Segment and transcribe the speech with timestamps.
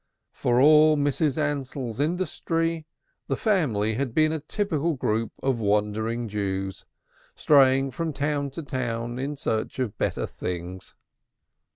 [0.31, 1.37] For all Mrs.
[1.37, 2.87] Ansell's industry,
[3.27, 6.85] the family had been a typical group of wandering Jews,
[7.35, 10.95] straying from town to town in search of better things.